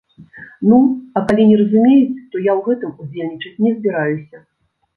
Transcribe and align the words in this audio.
Ну, 0.69 0.79
а 1.19 1.23
калі 1.27 1.43
не 1.49 1.59
разумеюць, 1.61 2.25
то 2.31 2.35
я 2.49 2.55
ў 2.57 2.61
гэтым 2.71 2.97
удзельнічаць 3.07 3.61
не 3.69 3.77
збіраюся. 3.77 4.45